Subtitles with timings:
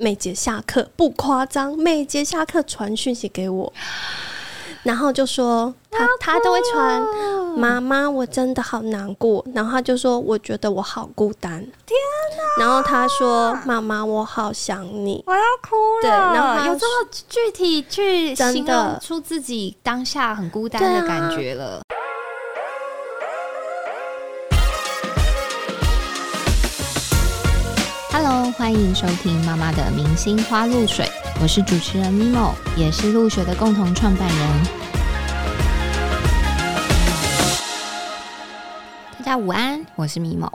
[0.00, 3.72] 每节下课不夸张，每节下课传讯息给我，
[4.84, 7.02] 然后就说他他都会传
[7.56, 9.44] 妈妈，我真的好难过。
[9.52, 11.58] 然后他就说，我觉得我好孤单。
[11.84, 11.98] 天
[12.58, 12.64] 哪！
[12.64, 15.20] 然后他说，妈妈，我好想你。
[15.26, 16.02] 我要哭了。
[16.02, 21.80] 对然后有这么具体去形容出自己当下很孤单的感觉了。
[28.58, 31.08] 欢迎收听妈妈的明星花露水，
[31.40, 34.64] 我是主持人 Mimo，也是露水的共同创办人。
[39.16, 40.50] 大家午安，我是 Mimo，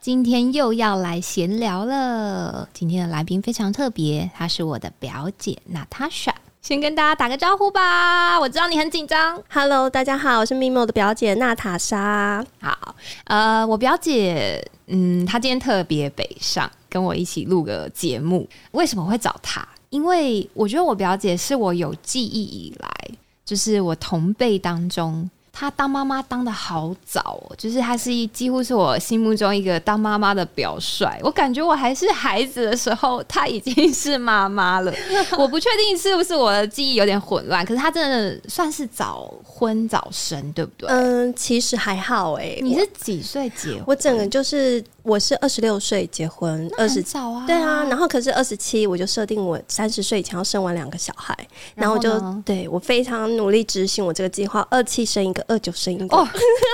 [0.00, 2.68] 今天又要来闲聊了。
[2.72, 6.32] 今天的来宾非常特别，她是我的表姐 Natasha。
[6.60, 9.40] 先跟大家打个招呼吧，我知道你很紧张。
[9.48, 12.44] Hello，大家好，我是 Mimo 的表姐娜塔莎。
[12.60, 12.96] 好，
[13.26, 18.48] 呃，我表姐，嗯，她今天特别北上，跟我一起录个节目。
[18.70, 19.66] 为什么会找他？
[19.90, 23.10] 因为我觉得我表姐是我有记忆以来，
[23.44, 31.06] 就是我同辈当中，她当妈妈当的好早哦，就是她是一几乎是我心目中一个当妈妈的表率。
[31.22, 34.92] 我感觉我还是孩子的时候，她已经是妈妈了。
[35.38, 40.88] 我不确定是不是我的记忆有点混乱，可是她真的算是早婚早生，对不对？
[40.88, 43.84] 嗯，其实还好哎、你是几岁结婚？
[43.86, 51.36] 我整个就是我是二十六岁结婚，二十早啊，对啊，然后可是二十七我就设定我三十岁以前要生完两个小孩，
[51.74, 56.16] 然后我就对我非常努力执行我这个计划，二七生一个，二九生一个。
[56.16, 56.26] 哦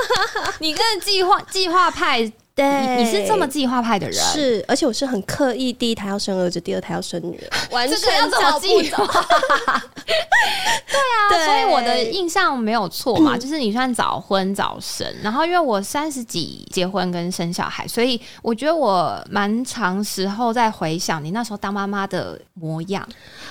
[0.60, 9.06] 你跟计划计划派，你对，你是这么计划派的人，是，而且我是很刻意，第一胎要生儿子，第二胎要生女儿，完 这个要怎么计划？
[10.90, 23.06] 对啊所以我的印象没有错嘛，就是你算早婚早生，然后因为我三十几结婚跟生小孩，所以我觉得我蛮长时候在回想你那时候当妈妈的模样。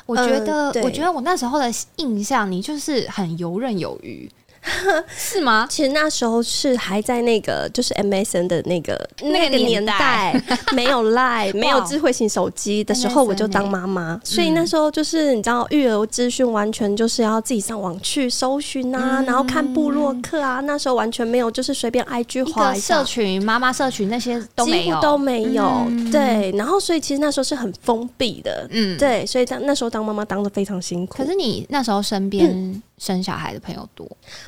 [0.06, 4.30] 我觉得，我觉得我那时候的印象，你就是很游刃有余，
[5.16, 5.68] 是吗？
[5.70, 10.40] 其实那时候是还在那个就是 MSN 的那个那个年年代。
[10.74, 23.00] 没有 Line 没有智慧型手机的时候，我就当妈妈，所以那时候就是你知道育儿资讯完全就是要自己上网去搜寻啊，然后看部落客啊，那时候完全没有就是随便个划一下。
[23.00, 23.04] 社。
[23.10, 26.12] 群妈妈社群那些都没有，几乎都没有，嗯。
[26.12, 31.18] 对，然后所以其实那时候是很封闭的，嗯，对，所以当那时候当妈妈当的非常辛苦。
[31.18, 34.06] 可是你那时候身边生小孩的朋友多，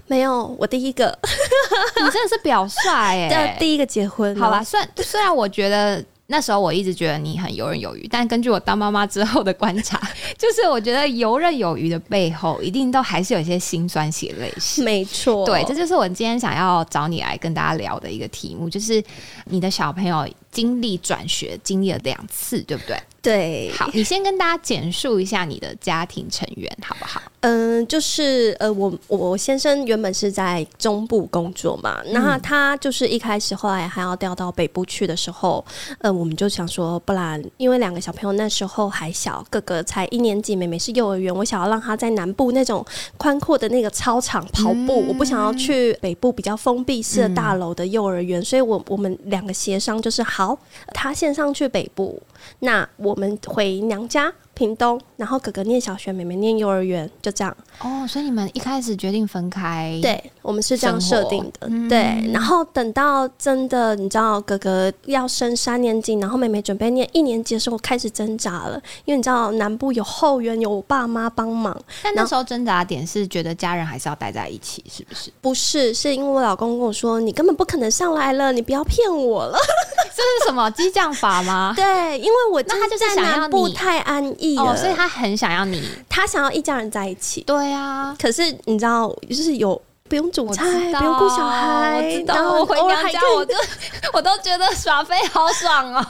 [0.08, 1.18] 没有，我第一个，
[2.04, 10.00] 你真的是表率哎、 对，第一个结婚，好吧，虽然虽然我觉得那时候我一直觉得你很游刃有余，但根据我当妈妈之后的观察，
[10.38, 14.84] 就是我觉得游刃有余的背后，一定都还是有一些辛酸血泪史。
[14.84, 19.04] 没错，对，这就是我今天想要找你来跟大家聊的一个题目，就是
[19.46, 22.98] 你的小朋友经历转学经历了两次，对不对？
[23.22, 27.22] 对，好，你先跟大家简述一下你的家庭成员，好不好？
[27.42, 35.64] 嗯，就是呃，我我先生原本是在中部工作嘛，那他就是一开始后来还要调到北部去的时候，
[36.00, 42.84] 呃，我们就想说，不然因为两个小朋友那时候还小，哥哥才一年级，妹妹是幼儿园，我想要让他在南部那种
[43.18, 50.58] 宽阔的那个操场跑步，我不想要去北部比较封闭式的大楼的幼儿园，所以我我们两个协商就是好，
[50.94, 52.22] 他先上去北部，
[52.60, 54.32] 那我们回娘家。
[54.54, 57.56] 屏东，然后哥哥念小学，妹妹念幼儿园，就这样。
[57.80, 61.68] 哦，所以你们一开始决定分开，，对，我们是这样设定的。
[61.68, 68.76] 嗯对，然后等到真的，你知道哥哥要升三年级，然后妹妹准备念一年级的时候，开始挣扎了，
[69.06, 71.76] 因为你知道南部有后援，有我爸妈帮忙。
[72.04, 75.32] 但那时候挣扎点是觉得家人还是要待在一起，是不是？
[75.42, 79.58] 不是，是因为我老公跟我说，你根本不可能上来了，你不要骗我了。
[80.16, 81.74] 这是什么激将法吗？
[81.78, 85.82] 对，因为我那他就是在想要太安逸了，哦，所以他很想要你。
[86.10, 87.42] 他想要一家人在一起。
[87.42, 92.50] 对啊，可是你知道，就是有不用煮我菜，不用顾小孩，我知然道。
[92.50, 93.54] 后我回娘家，我就
[94.14, 96.06] 我都觉得耍飞好爽哦。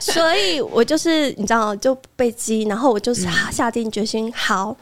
[0.00, 4.74] 所以我就是你知道就被激，然后我就是下定决心好。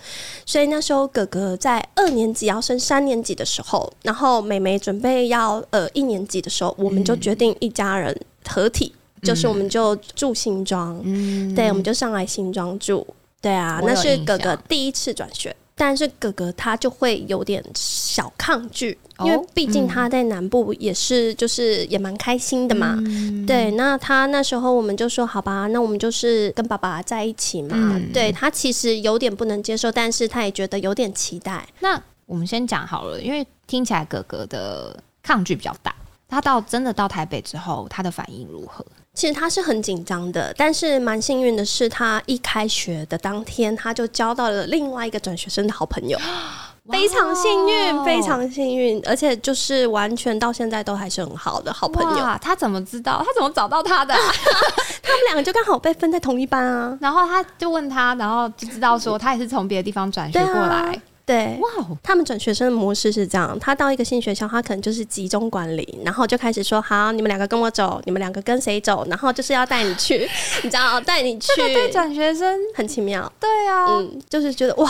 [0.45, 8.17] 所以那时候哥哥在二年级要升三年级的时候，然后妹妹准备要呃一年级的时候，我们就决定一家人
[8.49, 13.07] 合体，就是我们就住新庄，嗯，对，我们就上来新庄住。
[13.41, 15.55] 对啊，那是哥哥第一次转学。
[15.79, 22.97] 但是哥哥他就会有点小抗拒，因为哦毕竟嗯他在南部也是，就是也蛮开心的嘛。
[23.01, 27.77] 嗯对，那他那时候我们就说好吧，那我们就是跟爸爸在一起嘛。
[27.77, 31.69] 嗯对他其实有点不能接受，但是他也觉得有点期待。
[31.81, 35.95] 那我们先讲好了，因为听起来哥哥的抗拒比较大。
[36.29, 38.85] 他到真的到台北之后，他的反应如何？
[39.15, 46.19] 其实他是很紧张的，但是蛮幸运的是，他一开学的当天，他就交到了另外一个转学生的好朋友，
[46.91, 52.39] 非常幸运，非常幸运，而且就是完全到现在都还是很好的好朋友。
[52.43, 53.23] 他怎么知道？
[53.25, 54.15] 他怎么找到他的？
[55.03, 56.99] 他们两个就刚好被分在同一班啊。
[57.01, 61.01] 然后他就问他，然后就知道说他也是从别的地方转学过来。
[61.27, 70.19] 对，哇，他们转学生的模式是这样：他到一个新学校，他可能就是集中管理，然后就开始说：“好，你们两个跟我走，你们两个跟谁走？”然后就是要带你去，
[70.63, 71.49] 你知道，带你去。
[71.57, 73.31] 对转学生很奇妙。
[73.41, 74.89] 对啊，嗯，就是觉得哇，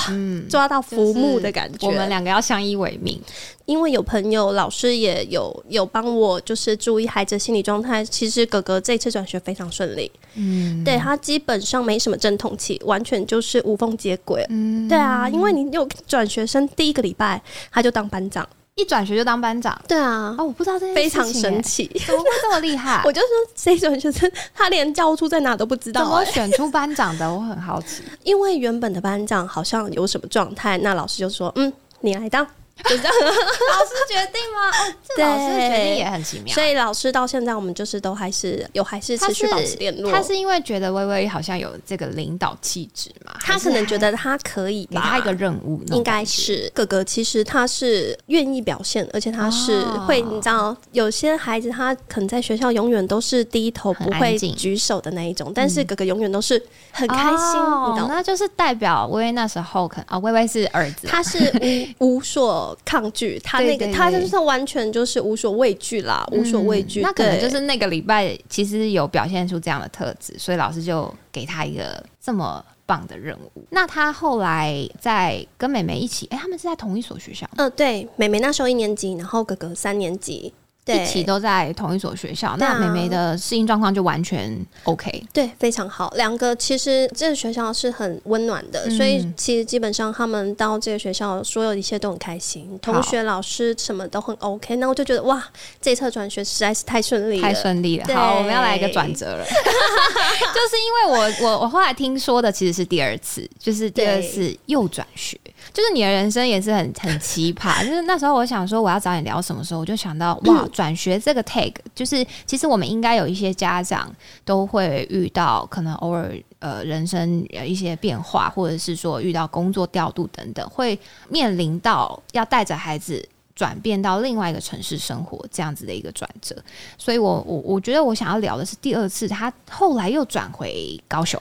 [0.50, 1.86] 抓到浮木的感觉。
[1.86, 3.18] 我们两个要相依为命。
[3.66, 8.04] 因为有朋友、老师也有有帮我，就是注意孩子心理状态。
[8.04, 14.46] 其实哥哥这次转学非常顺利，嗯，对他基本上没什么阵痛期，完全就是无缝接轨。
[14.50, 17.42] 嗯，对啊，因为你有转学生第一个礼拜
[17.72, 19.76] 他就当班长，一转学就当班长。
[19.88, 23.02] 对啊，哦，我不知道这非常神奇，怎么会这么厉害？
[23.04, 27.28] 我就说这转学生他连教务处在哪都不知道，怎么选出班长的？
[27.28, 28.04] 我很好奇。
[28.22, 32.46] 因为原本的班长好像有什么状态，那老师就说：“嗯，你来当。”
[32.84, 34.68] 就这样，老师决定吗？
[34.70, 36.54] 哦，这老师决定也很奇妙。
[36.54, 40.12] 所以老师到现在，我们就是都还是有，还是持续保持联络。
[40.12, 43.34] 他是因为觉得微微好像有这个领导气质嘛？
[43.40, 47.02] 他可能觉得他可以给他一个任务，应该是哥哥。
[47.02, 56.62] 其实他是愿意表现，而且他是会，你知道，有些孩子他可能在学校永远都是低头不会举手的那一种，但是哥哥永远都是
[56.92, 57.60] 很开心。
[57.60, 61.52] 哦那就是代表微微那时候可能啊，微微是儿子，他是
[61.98, 62.20] 无无
[62.66, 62.78] 所。
[62.84, 67.00] 抗拒他那个，他就是完全就是无所畏惧啦，无所畏惧。
[67.00, 73.64] 那可能就是那个礼拜其实有表现出这样的特质，所以老师就给他一个这么棒的任务。
[73.70, 77.48] 那他后来在跟美美一起，哎，他们是在同一所学校。
[77.56, 80.52] 嗯，对，美美那时候一年级，然后哥哥三年级。
[80.86, 86.08] 一起都在同一所学校，那美眉的适应状况就完全 OK，对，非常好。
[86.16, 94.76] 两个其实这个学校是很温暖的，所以其实基本上他们到这个学校，所有一切都很开心，同学、老师什么都很 OK。
[94.76, 95.42] 那我就觉得哇，
[95.80, 98.14] 这次转学实在是太顺利了，太顺利了。
[98.14, 105.38] 好，我们要来一个转折了， 就是因为我我我后来听说的其实是第二次，就是第二次又转学。
[105.72, 114.14] 就是你的人生也是很很奇葩，就是那时候我想说我要找你聊什么时候，我就想到哇，转学这个 tag，就是其实我们应该有一些家长
[114.44, 120.98] 都会遇到，可能偶尔呃人生一些变化，或者是说遇到工作调度等等，会
[121.30, 126.54] 面临到要带着孩子转变到另外一个城市生活这样子的一个转折。
[126.98, 131.40] 所以我我我觉得我想要聊的是第二次，他后来又转回高雄。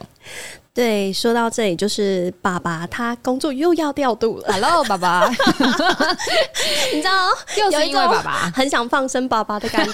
[0.76, 4.52] 对，说到这里，就是爸爸他工作又要调度了。
[4.52, 5.26] Hello，爸爸，
[6.92, 9.92] 你知道，又是因为爸爸 很想放生爸爸的感觉。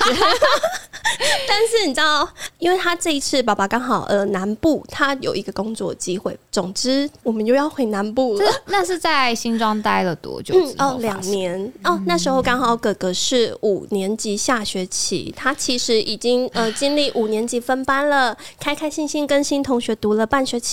[1.46, 8.44] 但是你知道，因为他这一次爸爸刚好呃南部他有一个工作机会，总之我们又要回南部了。
[8.66, 10.56] 那是在新庄待了多久？
[10.78, 12.00] 哦，两年哦。
[12.06, 20.71] 那时候刚好哥哥是五年级下学期，他其实已经呃经历五年级分班了，开开心心跟新同学读了半学期，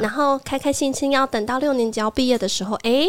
[0.00, 3.06] 然后开开心心要等到六年级要毕业的时候，哎，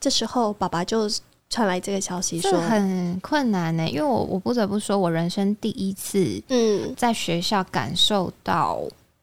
[0.00, 1.10] 这时候爸爸就。
[1.48, 6.92] 传来这个消息，说很困难呢，因为我我不得不说，我人生第一次嗯。
[6.96, 8.82] 在学校感受到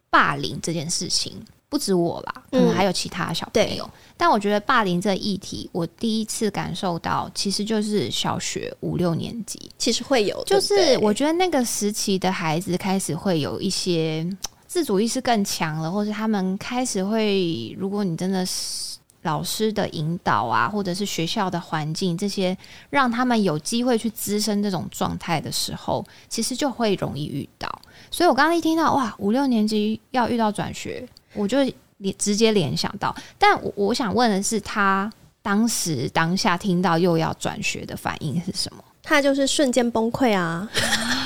[0.09, 1.33] 霸凌这件事情，
[1.68, 3.87] 不止我啦，可能还有其他小朋友。
[4.16, 14.25] 但我觉得霸凌这议题，我第一次感受到，其实就是小学五六年级，其实会有，就是我觉得那个时期的孩子开始会有一些
[14.73, 18.97] 自主意识更强了，或者他们开始会，如果你真的是。
[19.21, 22.57] 老师的引导啊，或者是学校的环境，这些
[22.89, 27.69] 让他们有机会去滋生这种状态的时候，其实就会容易遇到。
[28.11, 31.59] 所以我刚刚一听到哇，五六年级要遇到转学，我就
[31.99, 33.15] 联直接联想到。
[33.37, 35.09] 但我我想问的是，他
[35.42, 38.83] 当时当下听到又要转学的反应是什么？
[39.01, 40.69] 他就是瞬间崩溃啊！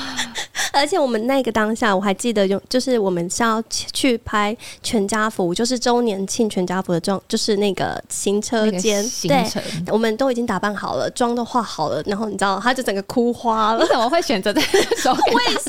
[0.72, 9.44] 而且我们那个当下，我还记得用，就是我们是要去拍全家福，就是周年庆全家福的妆，就是那个行车间，对，
[9.88, 13.82] 我们都已经打扮好了，妆都化好了，然后你知道，他就整个哭花了。
[13.82, 15.14] 你怎么会选择在时候？
[15.32, 15.68] 我也是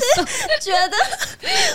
[0.60, 0.96] 觉得，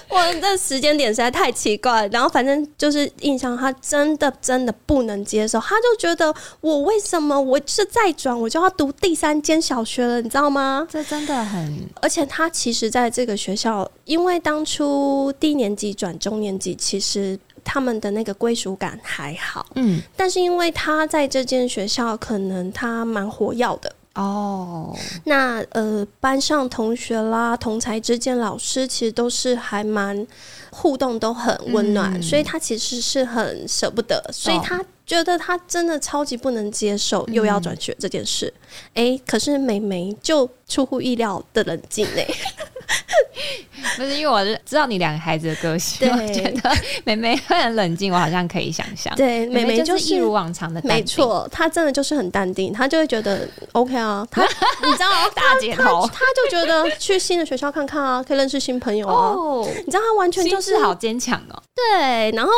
[0.09, 2.07] 我的时间点实在太奇怪。
[2.07, 10.87] 然后反正就是印象，他真的真的不能接受，他就觉得我为什么我是再转我就要读第三间小学了，你知道吗？
[10.91, 13.14] 这真的很，而且他其实在。
[13.15, 24.93] 这个学校，因为当初低年级转中年级，其实他们的那个归属感还好，嗯，但是因为他在这间学校，可能他蛮活跃的，哦，
[25.23, 30.27] 那呃，班上同学啦、同才之间，老师其实都是还蛮
[30.69, 32.21] 互动，都很温暖，嗯。
[32.21, 38.53] 所以他其实是很舍不得，所以他觉得他真的超级不能接受又要转学这件事。
[38.95, 42.27] 诶，可是美眉就出乎意料的冷静嘞、
[43.97, 46.71] 不是因为我知道你两个孩子的个性，对我觉得
[47.03, 49.15] 妹妹会很冷静，我好像可以想象。
[49.15, 54.41] 对，美眉妹就就是一如往常的淡定没，错，她真的就是很淡定，她就会觉得 OK 啊，她
[54.83, 59.31] 你知道，大姐头她就觉得去新的学校看看啊，可以认识新朋友啊。
[59.33, 61.61] 哦，你知道，她完全就是好坚强哦。
[61.75, 62.51] 对，然后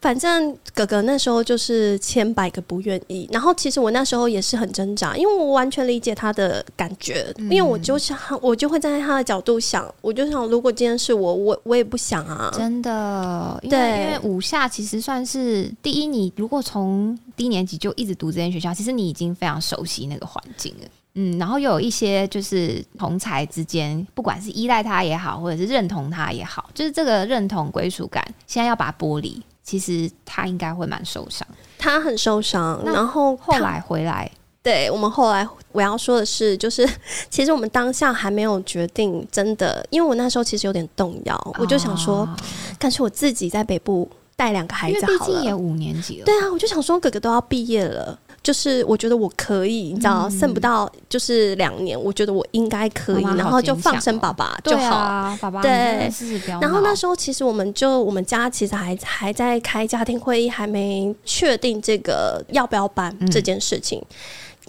[0.00, 12.50] 反正哥哥那时候就是千百个不愿意，然后其实我那时候也是很挣扎，因为我完全理解他的感觉，因为我就是，我就会站在他的角度想，我就想，如果今天是我，我我也不想啊。
[12.52, 20.88] 真的，因为对因为五下其实算是第一，你如果从低年级就一直读这间学校，其实你已经非常熟悉那个环境了。
[21.14, 31.46] 嗯，然后又有一些就是同才之间，不管是依赖他也好，或者是认同他也好，就是这个认同归属感，现在要把它剥离，其实他应该会蛮受伤。
[31.76, 34.30] 他很受伤，然后后来回来，
[34.62, 36.88] 对我们后来我要说的是，就是
[37.30, 42.36] 其实我们当下还没有决定，真的，因为我那时候其实有点动摇，我就想说，哦
[42.78, 45.54] 干脆我自己在北部带两个孩因为子好毕竟也。
[45.54, 48.18] 五年级了，对啊，我就想说，哥哥都要毕业了。
[48.48, 50.38] 就是我觉得我可以，你知道，嗯。
[50.38, 54.96] 剩不到就是两年，我觉得我应该可以，然后就放生哦爸爸就好。
[54.96, 56.10] 啊，爸爸，对。
[56.58, 63.30] 然后那时候其实我们就我们家其实还还在开家庭会议，还没确定这个要不要搬嗯。
[63.30, 64.02] 这件事情。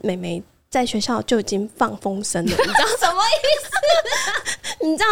[0.04, 2.86] 妹妹在学校就已经放风声了，你知道？
[3.00, 4.84] 什么意思？
[4.86, 5.08] 你知道，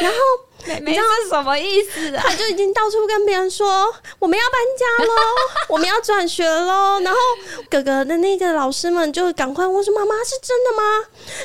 [0.00, 0.16] 然后
[0.74, 2.22] 妹妹是什么意思啊？
[2.26, 3.86] 他就已经到处跟别人说
[4.18, 5.12] 我们要搬家喽，
[5.68, 7.00] 我们要转学喽。
[7.00, 7.18] 然后
[7.68, 10.82] 哥哥的那个老师们就赶快问说：“妈妈是真的吗？”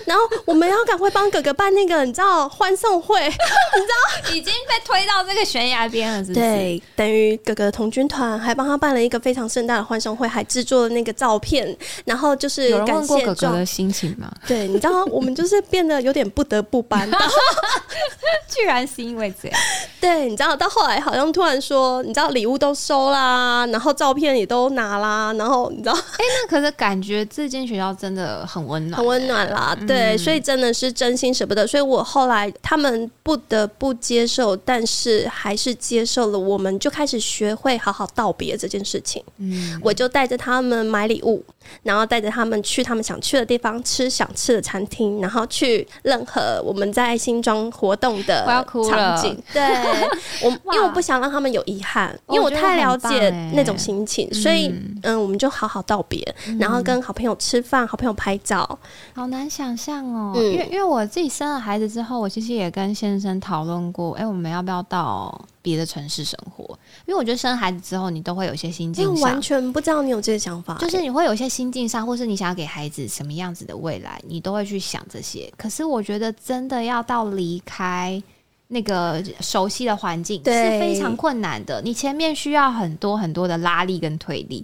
[0.06, 6.40] 然后我们要赶快帮哥哥办那个你知道欢送会， 你知道已经被推到这个悬崖边了，是不是？
[6.40, 13.66] 对，等于哥哥童军团还帮他办了一个非常盛大的欢送会，还制作了那个照片，然后就是感谢哥哥的。
[13.66, 14.32] 心情吗？
[14.48, 17.10] 对，你知道我们就是变得有点不得不搬，
[18.48, 19.58] 居然是因为这样，
[20.02, 39.24] 对，你知道到后来好像突然说，你知道礼物都收啦，然后照片也都拿啦，然后你知道哎、那可是感觉这间学校真的很温暖、很温暖啦，对，所以真的是真心舍不得，所以我后来他们不得不接受，但是还是接受了，我们就开始学会好好道别这件事情。
[39.38, 41.42] 嗯，我就带着他们买礼物，
[41.84, 48.46] 然后带着他们去他们想去的地方，吃想吃的餐厅，然后去任何我们在新庄活动的
[48.90, 49.42] 场景。
[49.54, 49.64] 对
[50.42, 58.78] 我，因为我不想让他们有遗憾，因为我太了解那种心情，所以嗯嗯，我们就好好道别，然后跟好朋友吃饭，好朋友拍照。
[59.14, 60.34] 好难想象哦。
[60.36, 66.64] 嗯因为因为我自己生了孩子之后，我其实也跟先生讨论过，哎、我们要不要到别的城市生活？
[67.08, 69.42] 因为我觉得生孩子之后，你都会有一些心境上完。
[69.42, 75.52] 全不知道你有这些想法，就是你会有一些心境上，或是你想要给孩子什么样子的未来，你都会去想这些。
[75.58, 78.22] 可是我觉得真的要到离开
[78.68, 84.64] 那个熟悉的环境是非常困难的，你前面需要很多很多的拉力跟推力。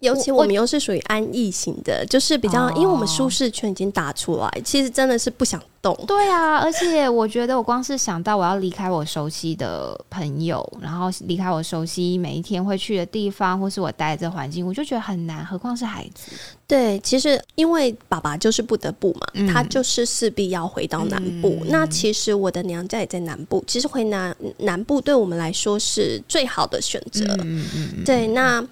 [0.00, 5.92] 尤其我我们又是属于安逸型的，就是比较，哦因为我们舒适圈已经打出来，其实真的是不想动。
[6.06, 16.30] 对啊，而且我觉得我光是想到我要离开我熟悉的朋友，然后离开我熟悉每一天会去的地方，或是我待的这环境，我就觉得很难，何况是孩子。
[16.68, 21.60] 对，其实因为爸爸就是不得不嘛，嗯他就是势必要回到南部。
[21.66, 27.24] 那其实我的娘家也在南部，其实回南南部对我们来说是最好的选择。
[27.40, 28.64] 嗯嗯嗯，对，那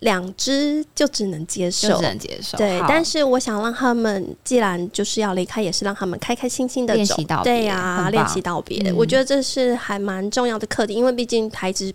[0.00, 2.02] 两只就只能接受就只。
[2.02, 2.56] 能接受。
[2.58, 8.82] 对，但是我想让他们，既然就是要离开，也是让他们开开心心的走对呀、练习道别。
[8.84, 11.92] 嗯我觉得这是还蛮重要的课题，因为毕竟孩子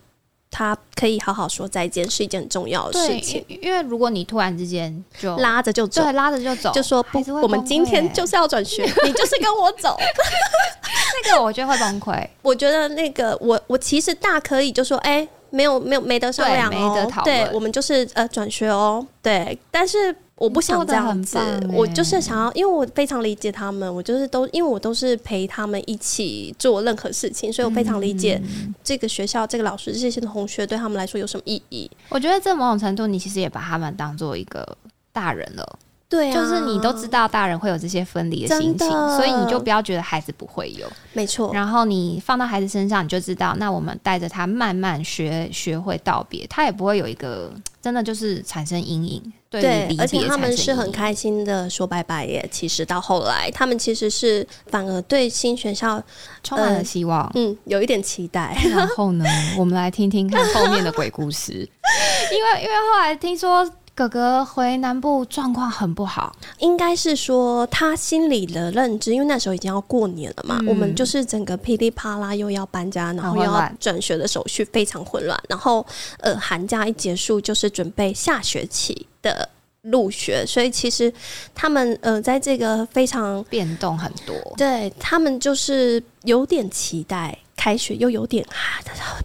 [0.53, 9.97] 他可以好好说再见，是一件很重要的事情。，因因为如果你突然之间就拉着就走，对拉着就走，就说不我们今天就是要转学， 你就是跟我走。
[11.25, 12.27] 那个，我觉得会崩溃。
[12.43, 20.15] 我觉得那个我我其实大可以就说，哎、没有没有没得商量哦，没得讨论对我们就是呃转学哦，对，但是。
[20.43, 21.37] 我不想这样子
[21.71, 31.89] 我欸就是想要，因为我非常理解他们，我就是都因为我都是陪他们一起做任何事情，所以我非常理解嗯这个学校、这个老师、这些同学对他们来说有什么意义。
[32.09, 34.77] 我觉得这某种程度，你其实也把他们当做一个
[35.13, 35.79] 大人了。
[36.13, 40.87] 对啊，就是你都知道大人会有这些分离的心情，的所以你就不要觉得孩子不会有。
[41.11, 47.51] 没错，然后你放到孩子身上，你就知道，那我们带着他慢慢学学会道别，他也不会有一个
[47.81, 49.33] 真的就是产生阴影。
[49.49, 52.43] 对而且别他们是很开心的说拜拜耶。
[52.51, 56.01] 其实到后来，他们其实是反而对新学校，
[56.43, 57.31] 充满了希望。
[57.35, 58.55] 嗯，有一点期待。
[58.71, 59.25] 然后呢，
[59.57, 61.53] 我们来听听看后面的鬼故事，
[62.33, 75.85] 因为因为后来听说哥哥回南部状况很不好，应该是说他心里的认知，因为那时候已经要过年了嘛，嗯我们就是整个噼里啪啦又要搬家，然后又要转学的手续非常混乱，然后
[76.21, 79.47] 呃寒假一结束就是准备下学期的
[79.83, 81.13] 入学，所以其实
[81.53, 84.35] 他们呃在这个非常变动很多。
[84.57, 88.75] 对他们就是有点期待开学，又有点啊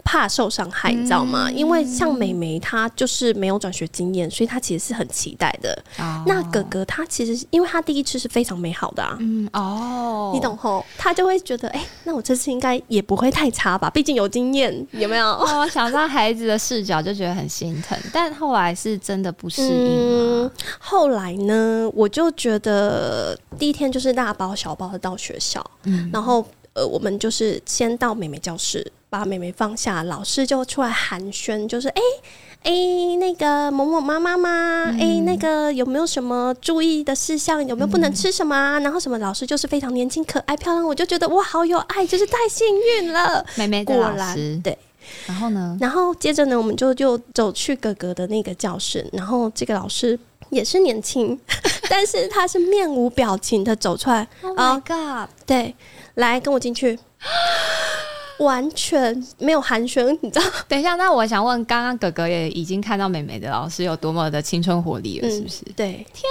[0.01, 1.51] 怕受伤害，你知道吗？
[1.51, 5.77] 因为像美眉她就是没有转学经验，所以她其实是很期待的。
[5.97, 9.17] 哦那哥哥他其实因为他第一次是非常美好的啊。
[9.19, 13.89] 嗯哦，你懂后，他就会觉得，哎、那我这次应该也不会太差吧？
[13.89, 15.27] 毕竟有经验，有没有？
[15.27, 20.51] 哦，想到孩子的视角就觉得很心疼，但后来是真的不适应吗？
[20.79, 32.01] 后来呢，我就觉得第一天就是大包小包的到学校，嗯然后呃，我们就是先到妹妹教室，把妹妹放下，老师就出来寒暄，就是哎。
[32.61, 32.73] 哎、
[33.21, 34.87] 那个某某妈妈吗？
[34.99, 37.65] 哎、嗯那个有没有什么注意的事项？
[37.65, 38.77] 有没有不能吃什么啊？
[38.81, 43.45] 然后什么老师就是非常年轻、可爱、漂亮，我就觉得哇，好有爱，就是太幸运了。
[43.55, 44.77] 妹妹的老果然师，对，
[45.25, 45.77] 然后呢？
[45.79, 51.39] 然后接着呢，我们就就走去哥哥的那个教室，然后这个老师也是年轻，
[51.89, 55.29] 但是他是面无表情的走出来，Oh 啊 my god！
[55.45, 55.73] 对，
[56.15, 56.97] 来跟我进去，
[58.39, 60.45] 完全没有寒暄，你知道？
[60.67, 65.63] 等一下，那我想问，刚刚哥哥也已经看到美美的老师有多么的青春活力了，是不是？
[65.75, 66.05] 对。
[66.13, 66.23] 天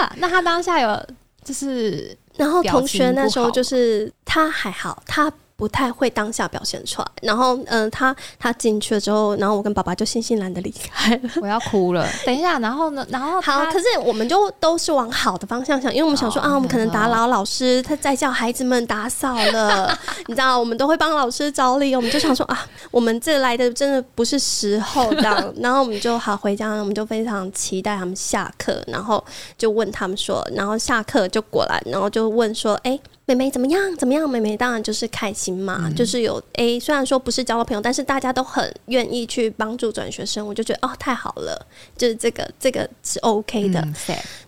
[0.00, 1.06] 哪，那他当下有
[1.44, 7.08] 就是然后同学那时候就是他还好，他不太会当下表现出来。
[7.22, 11.30] 然后，嗯、他他进去了之后，然后我跟爸爸就悻悻然的离开了。
[11.40, 12.06] 我要哭了。
[12.26, 13.06] 等一下，然后呢？
[13.08, 19.96] 然后好，可是我们就都是往好的方向想，因为我们想说、哦啊，我们可能打扰老师，他在叫孩子们打扫了，
[20.26, 29.24] 你知道，我们都会帮老师找理由，我们就想说啊，我们这来的真的不是时候这样，然后我们就好回家，我们就非常期待他们下课，然后
[29.56, 33.96] 就问他们说，然后下课就过来，然后就问说，哎、妹妹怎么样？
[33.96, 34.28] 怎么样？
[34.28, 43.80] 妹妹当然就是开心嘛，就是有诶，虽然说不是交到朋友，但是大家都很愿意去帮助转学生，我就觉得哦，太好了，就是这个这个是 OK 的。
[43.80, 43.94] 嗯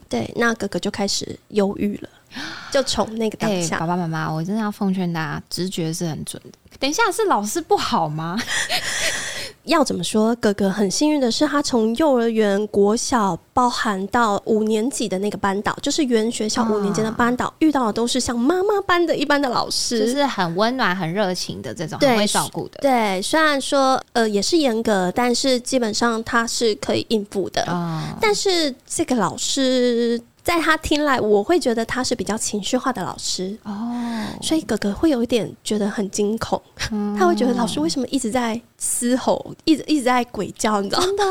[0.09, 2.09] 对，那哥哥就开始忧郁了，
[2.71, 6.77] 就从那个当哎，下，爸爸妈妈，我真的要奉劝大家，直觉是很准的。
[6.79, 8.39] 等一下，是老师不好吗？
[9.67, 10.35] 要怎么说？
[10.37, 22.79] 哥哥很幸运的是，他从幼儿园、国小，包含到五年级的那个班导，就是原学校五年级的班导，遇到的都是像妈妈般的一般的老师，就是很温暖、很热情的这种，对很会照顾的。
[22.81, 27.63] 对，虽然说呃也是严格，但是基本上他是可以应付的。
[27.63, 33.93] 啊，但是这个老师在他听来，我会觉得他是比较情绪化的老师，哦，
[34.41, 36.63] 所以哥哥会有一点觉得很惊恐，
[37.19, 41.07] 他会觉得老师为什么一直在嘶吼，一直一直在鬼叫，你知道吗？
[41.09, 41.25] 真的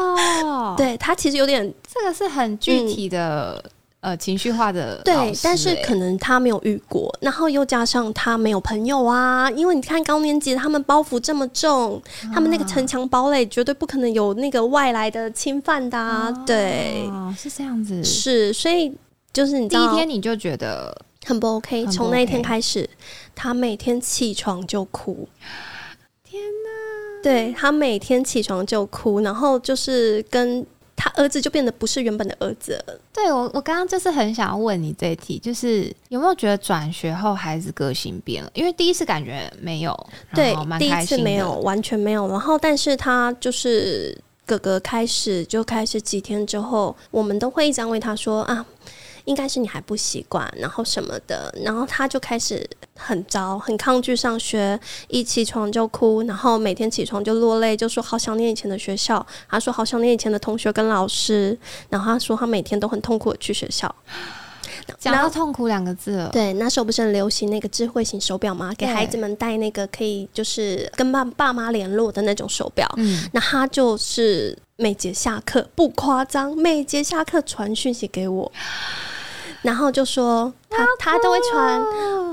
[0.45, 3.63] 哦，对他其实有点这个是很具体的、
[4.01, 5.81] 呃情绪化的老对，但是欸。
[5.81, 12.01] 可能他没有遇过，然后又加上他没有朋友啊，因为你看高年级他们包袱这么重，
[12.33, 18.03] 他们那个城墙堡垒绝对不可能有那个外来的侵犯的、啊，对，哦，是这样子。
[18.03, 18.93] 是，所以
[19.35, 22.89] 就是你知第一天你就觉得很不 OK，从那一天开始，
[23.35, 25.27] 他每天起床就哭。
[26.23, 32.97] 天哪，对他每天起床就哭，然后就是跟他儿子就变得不是原本的儿子了。
[33.11, 38.49] 对我我刚刚就是很想要问你这一题，就是有没有觉得转学后孩子个性变了？
[38.53, 42.25] 因为第一次感觉没有，对第一次没有，完全没有。
[42.29, 48.65] 然后，但是他就是哥哥开始就开始几天之后，我们都会一直安慰他说啊。
[49.25, 61.57] 应该是你还不习惯，然后什么的，然后他就开始很糟，很抗拒上学，一起床就哭，然后每天起床就落泪，就说好想念以前的学校，他说好想念以前的同学跟老师，
[61.89, 63.93] 然后他说他每天都很痛苦的去学校，
[64.99, 68.71] 讲到痛苦两个字了，对，那时候不是很流行那个智慧型手表吗？
[68.77, 72.87] 给孩子们戴那个可以就是跟爸爸妈联络的那种手表。
[72.97, 78.51] 嗯，那他就是每节下课不夸张，每节下课传讯息给我，
[79.65, 81.81] 然后就说他他都会传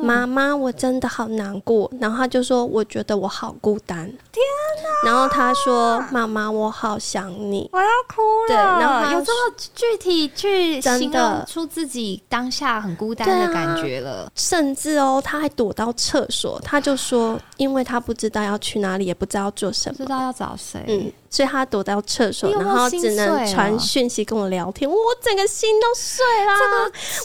[0.03, 1.91] 妈妈，我真的好难过。
[2.01, 4.05] 然后他就说，我觉得我好孤单。
[4.07, 4.43] 天
[5.05, 5.11] 哪！
[5.11, 7.69] 然后他说，妈妈，我好想你。
[7.73, 8.49] 我要哭了。
[8.49, 14.31] 对然后有这么具体去真的形容出自己当下很孤单的感觉了。
[14.35, 19.97] 甚至哦，他还躲到厕所，他就说，因为他不知道要去哪里，也不知道要做什么。
[19.99, 20.85] 不知道要找谁？
[20.89, 26.53] 嗯，所以他躲到厕所，有有然后只能传讯息跟我聊天，我整个心都碎了。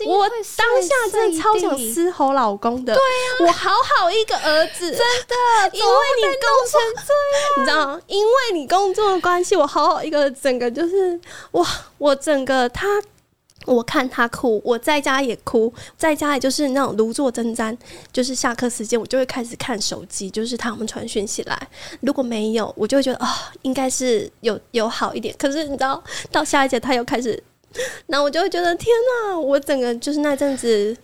[0.08, 8.02] 我当下真的超想嘶吼老公的，对呀、我好好一个儿子， 真的，因为你工作这样，你知道吗？
[8.08, 11.20] 因为你工作的关系，我好好一个整个就是
[11.52, 11.66] 哇，
[11.98, 12.88] 我整个他。
[13.66, 17.78] 我看他哭，我在家也哭，在家也就是那种如坐针毡，
[18.14, 21.68] 就是下课时间我就会开始看手机，就是他们传讯息来，
[22.00, 25.36] 如果没有，我就会觉得啊、应该是有有好一点。
[25.38, 27.44] 可是你知道，到下一节他又开始，
[28.08, 30.96] 然后我就会觉得天哪，我整个就是那阵子，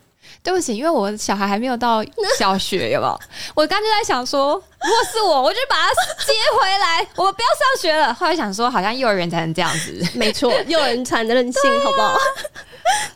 [0.41, 2.03] 对不起，因为我小孩还没有到
[2.37, 3.19] 小学，有没有？
[3.55, 5.89] 我刚就在想说，如果是我，我就把他
[6.25, 8.13] 接回来，我们不要上学了。
[8.13, 12.17] 后来想说，好像幼儿园才能这样子，没错， 幼儿园才能任性，好不好？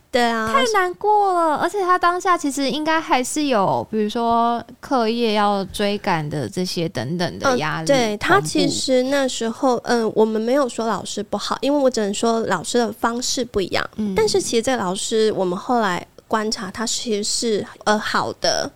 [0.10, 1.58] 对啊，太难过了。
[1.58, 7.86] 而且他当下其实应该还是有，比如说课业要追赶的这些等等的压力。
[7.86, 13.90] 嗯对他其实那时候，嗯，我们没有说老师不好，因为我只能说老师的方式不一样。
[13.98, 18.70] 嗯但是其实这个老师，我们后来观察，他其实是呃好的。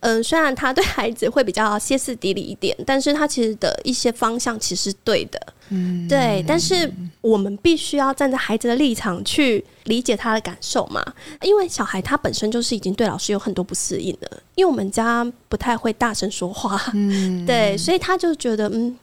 [0.00, 5.40] 嗯、虽然他对孩子会比较歇斯底里一点，但是他其实的一些方向其实是对的。
[5.70, 6.90] 嗯对，但是
[7.20, 11.04] 我们必须要站在孩子的立场去理解他的感受嘛，
[11.42, 18.96] 因为小孩他本身就是已经对老师有很多不适应了，因为我们家不太会大声说话，嗯，对，所以他就觉得嗯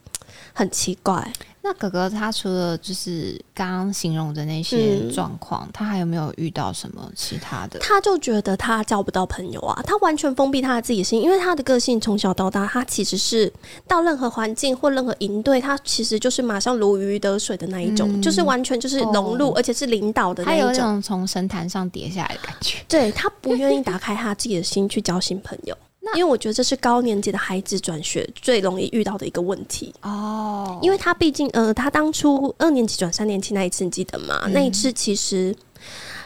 [0.53, 1.31] 很奇怪。
[1.67, 7.79] 那哥哥他除了就是刚刚形容的那些嗯状况，他还有没有遇到什么其他的？
[7.79, 13.51] 他就觉得他交不到朋友啊，他完全封闭他的自己的心，因为他的个性从小到大，他其实是
[13.87, 20.75] 到任何环境或任何营队，他其实就是马上如鱼得水的那一种，嗯就是完全就是融入，哦而且是领导的那他有一。
[20.75, 22.77] 种从神坛上跌下来的感觉。
[22.87, 25.75] 对他不愿意打开他自己的心去交新朋友。
[26.13, 30.79] 因为我觉得这是高年级的孩子转学最容易遇到的一个问题，哦。
[30.81, 34.41] 因为他毕竟呃，他当初二年级转三年级那一次，你记得吗？
[34.45, 34.53] 嗯。
[34.53, 35.55] 那一次其实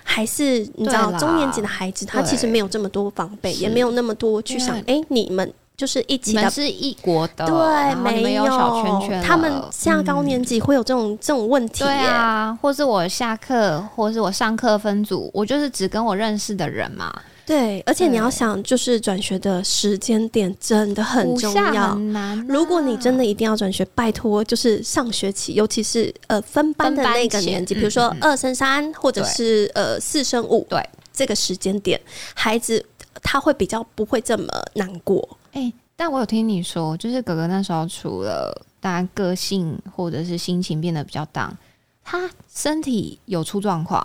[0.04, 6.50] 还是你知道中年级的孩子，他其实没有这么多防备，也没有那么多去想，哎、你们就是一起的。
[6.50, 11.94] 是一国的，对，没有小圈圈，他们下高年级会有这种、这种问题对。
[11.94, 17.14] 啊，或是我下课，或是我上课分组，我就是只跟我认识的人嘛，
[17.50, 21.96] 对，而且你要想，就是转学的时间点真的很重要。
[21.96, 32.00] 很难啊、如果你真的一定要转学，拜托，就是上学期，尤其是呃分班的那个年纪，比如说二升三，或者是呃四升五，对这个时间点，
[32.36, 32.86] 孩子
[33.24, 35.28] 他会比较不会这么难过。
[35.54, 41.52] 哎、但我有听你说，就是哥哥那时候除了大家个性或者是心情变得比较荡，
[42.12, 44.04] 他身体有出状况，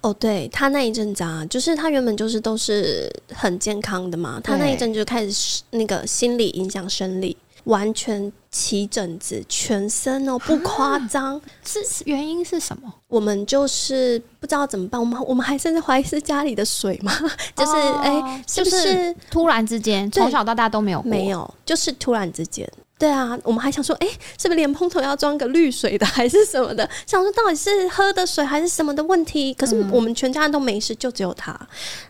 [0.00, 11.38] 哦，对他那一阵子啊，就是他原本就是都是很健康的嘛，他那一阵就开始那个心理影响生理，完全起疹子，全身哦不夸张。
[11.62, 12.90] 是是原因是什么？
[13.06, 17.12] 我们就是不知道怎么办，我们我们还甚至怀疑是家里的水嘛，
[17.54, 22.66] 就是哦哎、是不就是是突然之间，从小到大都没有过没有，就是突然之间。
[23.02, 24.06] 对啊，我们还想说，哎、
[24.38, 26.88] 是不是莲蓬头要装个滤水的，还是什么的？
[27.04, 29.52] 想说到底是喝的水还是什么的问题？
[29.54, 31.58] 可是嗯我们全家人都没事，就只有他。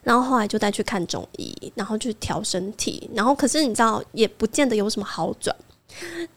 [0.02, 5.56] 然后后来就带去看中医，然后去调身体，然后可是你知道，也不见得有什么好转，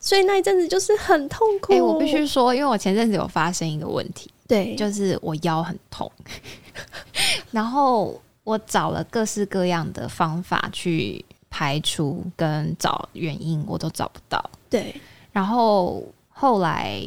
[0.00, 1.74] 所以那一阵子就是很痛苦。
[1.74, 6.10] 哎、我必须说，因为我前阵子有发生一个问题，对，就是我腰很痛，
[7.52, 14.42] 然后我找了各式各样的方法去排除跟找原因，我都找不到。
[14.68, 14.94] 对，
[15.32, 17.02] 然后后来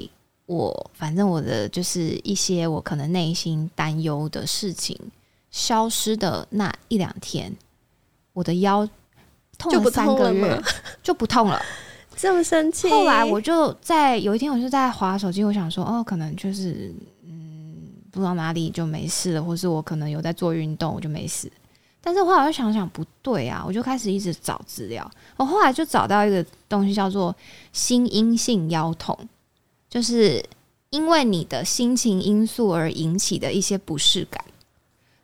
[0.45, 4.99] 我反正我的就是一些我可能内心担忧的事情
[5.51, 7.55] 消失的那一两天，
[8.33, 8.87] 我的腰
[9.57, 10.61] 痛了三个月
[11.03, 11.61] 就不痛了。
[12.15, 12.89] 这么生气。
[12.89, 17.77] 后来我就在有一天，我就在划手机，我想说，哦，可能就是嗯，
[18.11, 21.49] 不知道哪里就没事了，或是我可能有在做运动，我就没事。
[22.01, 25.09] 但是后来我想想不对啊，我就开始一直找资料。
[25.35, 27.35] 我后来就找到一个东西叫做
[27.73, 29.17] 心因性腰痛，
[29.89, 30.43] 就是
[30.91, 34.43] 因为你的心情因素而引起的一些不适感，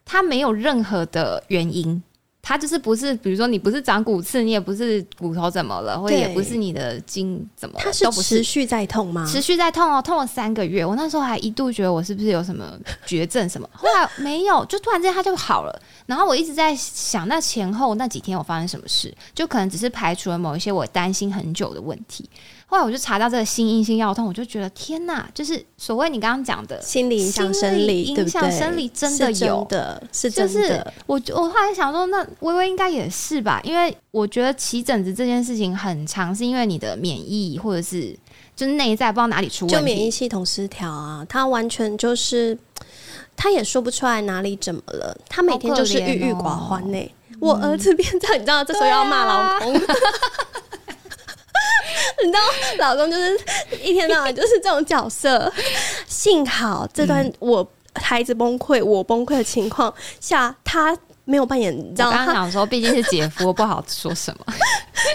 [0.03, 2.03] 它没有任何的原因，
[2.47, 9.27] 它就是不是，比如说你不是长骨刺，你也不是骨头怎么了，或者也不是你的筋怎么了，它是持续在痛吗？
[9.27, 10.85] 持续在痛哦，痛了三个月。
[10.85, 15.81] 我那时候还一度觉得我是不是有什么绝症什么， 后来没有，就突然之间它就好了。
[16.05, 22.29] 然后我一直在想，那前后那几天我发生什么事，就可能只是排除了某一些我担心很久的问题。
[22.67, 30.93] 后来我就查到这个心因性药痛，我就觉得天哪，就是所谓你刚刚讲的心理影响生理，影响生理真的有的，是真的。
[31.05, 38.15] 我我后来想说，那微微应该也是吧，因为我觉得起疹子这件事情很长，是因为你的免疫或者是
[38.55, 42.57] 就是内在不知道哪里出问题，就免疫系统失调啊，他完全就是
[43.35, 47.11] 他也说不出来哪里怎么了，他每天就是郁郁寡欢呢。
[47.39, 49.73] 我儿子变这，你知道，这时候要骂老公。
[52.23, 52.39] 你知道，
[52.79, 53.37] 老公就是
[53.83, 55.51] 一天到晚就是这种角色。
[56.07, 60.97] 幸好这段我孩子崩溃、我崩溃的情况下，他。
[61.25, 62.11] 没有扮演，你知道？
[62.11, 64.45] 刚刚想说，毕竟是姐夫，不好说什么。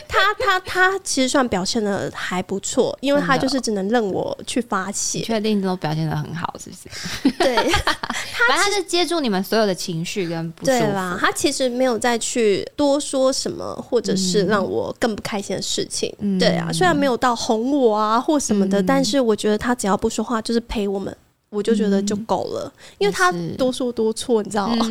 [0.07, 5.21] 他他他其实算表现的还不错，因为他就是只能任我去发泄。
[5.21, 7.31] 确定都表现的很好，是不是？
[7.39, 11.17] 对， 反正他是接住你们所有的情绪跟不对啦。
[11.19, 16.15] 他其实没有再去多说什么，或者是让我更不开心的事情。
[16.39, 21.17] 对啊，虽然没有到哄我啊或什么的，但是我觉得他只要不说话，就是陪我们。
[21.51, 24.87] 我就觉得就够了，因为他多说多错，你知道吗？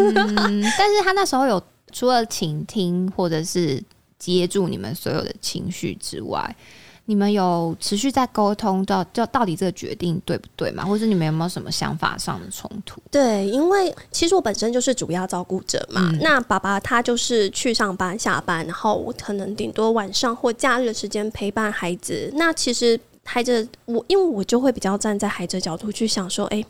[0.77, 1.61] 但是他那时候有
[1.93, 3.81] 除了倾听或者是
[4.17, 6.53] 接住你们所有的情绪之外，
[7.05, 10.83] 你们有持续在沟通到到到底这个决定对不对嘛？
[10.83, 13.01] 或者你们有没有什么想法上的冲突？
[13.09, 22.29] 对，因为其实我本身就是主要照顾者嘛，那爸爸他就是去上班下班，然后我可能顶多晚上或假日的时间陪伴孩子。
[22.35, 22.99] 那其实。
[23.31, 26.65] 孩子，我因为我就会比较站在孩子的角度去想说，哎，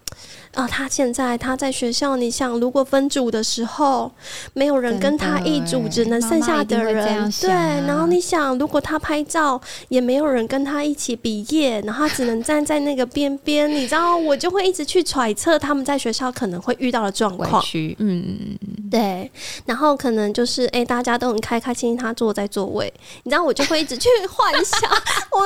[0.53, 4.11] 啊，他现在他在学校，你想如果分组的时候
[4.51, 7.49] 没有人跟他一组，只能剩下的人，对，
[7.87, 17.63] 然后你想如果他拍照也没有人跟他一起毕业，然后他只能站在那个边边，你知道，我就会一直去揣测他们在学校可能会遇到的状况，
[17.99, 18.59] 嗯，
[18.91, 19.31] 对，
[19.65, 22.93] 然后可能就是哎，大家都很开开心心，他坐在座位，
[23.23, 24.91] 你知道，我就会一直去幻想，
[25.31, 25.39] 我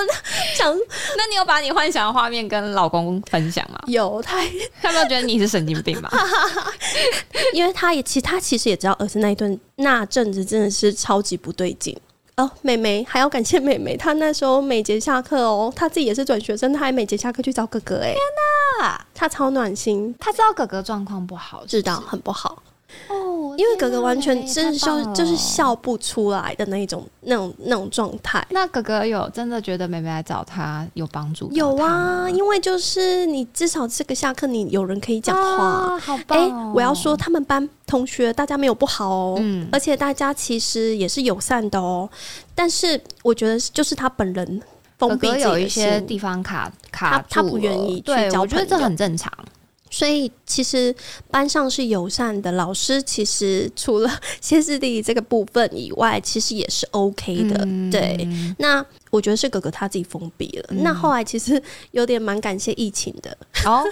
[0.55, 0.75] 想。
[1.17, 3.79] 那你有把你幻想的画面跟老公分享吗？
[3.87, 4.37] 有，他
[4.81, 6.09] 他没有觉得你是神经病吗？
[7.53, 11.95] 因为他也其实他其实也知道儿子那一顿那阵子真的是超级不对劲
[12.37, 12.49] 哦。
[12.61, 17.97] 妹妹还要感谢妹妹，她那时候每节下课哦，她自己也是转学生，她还每节下课去找哥哥。
[17.97, 18.17] 哎，天
[18.81, 22.61] 哪，她超暖心，她知道哥哥状况不好，知道很不好。
[23.09, 28.45] 哦，因为哥哥完全真笑，就是笑不出来的那种、那种、那种状态。
[28.49, 31.51] 那哥哥有真的觉得妹妹来找他有帮助？
[31.51, 36.39] 有啊，因为就是你至少这个下课你有人可以讲话，好棒。
[36.39, 42.09] 哎，我要说他们班同学大家没有不好哦，嗯，而且大家其实也是友善的哦。
[42.55, 44.61] 但是我觉得就是他本人
[44.97, 49.31] 封闭，有一些地方卡卡住，他不愿意去交我觉得这很正常。
[49.93, 50.93] 所以其实
[51.29, 54.09] 班上是友善的，老师其实除了
[54.41, 57.63] 歇斯底里这个部分以外，其实也是 OK 的。
[57.91, 58.27] 对，
[58.57, 60.65] 那我觉得是哥哥他自己封闭了。
[60.71, 63.83] 那后来其实有点蛮感谢疫情的哦。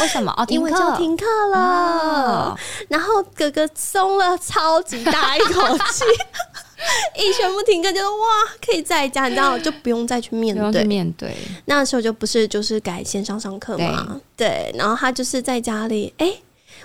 [0.00, 0.34] 为什么？
[0.36, 6.04] 哦， 因为就停课了，然后哥哥松了超级大一口气。
[7.16, 8.26] 一全部停课，觉得哇，
[8.64, 11.34] 可以在家，你知道， 就不用再去面对面对。
[11.66, 14.72] 那时候就不是就是改线上上课嘛，对。
[14.74, 16.32] 然后他就是在家里，哎，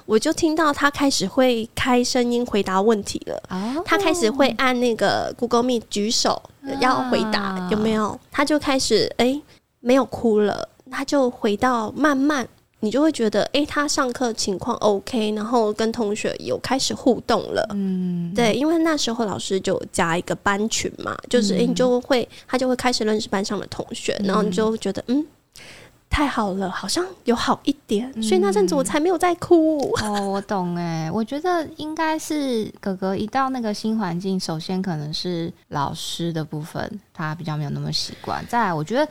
[0.05, 3.41] 我就听到他开始会开声音回答问题了。
[3.49, 6.41] 哦，他开始会按那个 Google Meet 举手
[6.79, 8.19] 要回答，有没有？
[8.31, 9.39] 他就开始哎，
[9.79, 12.47] 没有哭了，他就回到慢慢。
[12.85, 17.67] 你就会觉得，哎，他上课情况 OK，然后跟同学有开始互动了。
[17.73, 25.25] 嗯，对，因为那时候老师就加一个班群嘛，就是哎，你就会他就会开始认识班上的同学，然后你就觉得，嗯，
[26.09, 29.79] 太好了，好像有好一点，所以那阵子我才没有再哭。
[30.03, 38.45] 哦，我懂哎，我觉得应该是哥哥一到那个新环境，首先可能是老师的部分，他比较没有那么习惯。
[38.47, 39.07] 再来，我觉得。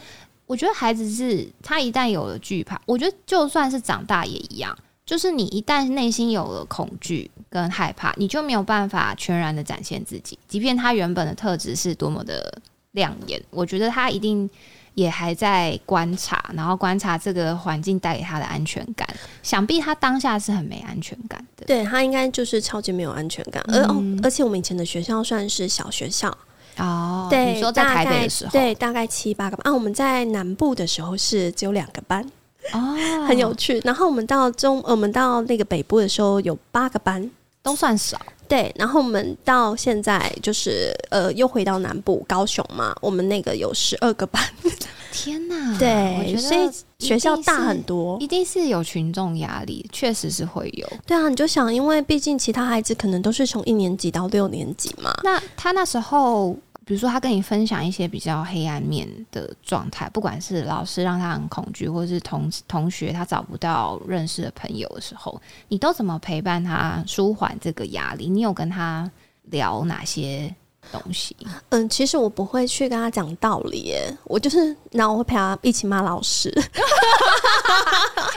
[0.46, 4.76] 我觉得孩子是他一旦有了惧怕，我觉得就算是长大也一样，
[5.06, 12.60] 就是你一旦内心有了恐惧跟害怕，你就没有办法全然的展现自己，即便他原本的特质是多么的
[12.92, 14.48] 亮眼，我觉得他一定
[14.92, 19.08] 也还在观察，然后观察这个环境带给他的安全感。
[19.42, 23.64] 想必他当下是很没安全感的，对他应该就是超级没有安全感。
[23.68, 26.36] 而哦，而且我们以前的学校算是小学校。
[26.78, 29.74] 哦，对，你说在台北的时候，对，大概七八个班啊。
[29.74, 32.24] 我们在南部的时候是只有两个班，
[32.72, 33.80] 哦，很有趣。
[33.84, 37.30] 然后我们到中，我们到那个北部的时候有八个班，
[37.64, 38.20] 都算少。
[38.46, 44.40] 对，然后我们到现在就是呃，又回到南部高雄嘛，我们那个有十二个班，
[45.10, 45.76] 天哪！
[45.78, 50.86] 对，所以学校大很多，一定是有群众压力，确实是会有。
[51.06, 56.54] 对啊，你就想，因为毕竟其他孩子可能都是从一年级到六年级嘛，那他那时候。
[56.86, 68.28] 比如说，他跟你分享一些比较黑暗面的状态，不管是老师让他很恐惧，或是同同学他找不到认识的朋友的时候，你都怎么陪伴他舒缓这个压力？
[68.28, 69.10] 你有跟他
[69.44, 70.54] 聊哪些
[70.92, 71.36] 东西？
[71.70, 76.48] 嗯，其实我不会去跟他讲道理，耶，我就是，然后我会陪他一起骂老师。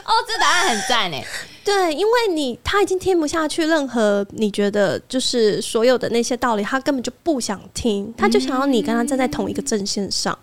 [0.06, 1.26] 哦，这答案很赞诶。
[1.64, 10.38] 对，因为你他已经听不下去任何你觉得就是所有的那些道理，他根本就不想听，他就想要你跟他站在同一个阵线上。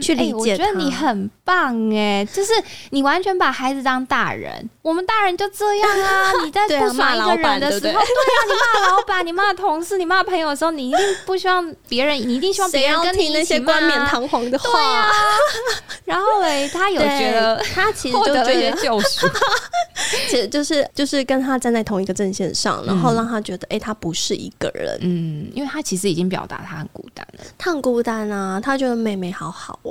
[0.00, 2.52] 去理解，我觉得你很棒哎，就是
[2.90, 6.32] 你完全把孩子当大人，我们大人就这样啊。
[6.44, 8.02] 你在不爽一个人的时候，对啊，
[8.46, 15.10] 你骂老板，你骂同事，你骂朋友的时候，你一定不希望别人，你一定希望别人跟你那些冠冕堂皇的话。
[16.04, 19.28] 然后嘞，他有觉得他其实就觉得救赎，
[20.28, 29.87] 其实就是就是跟他站在同一个阵线上，然后让他觉得哎，他不是一个人，嗯，因为他其实已经表达他很孤单了，他很孤单啊，他觉得妹妹好好哦。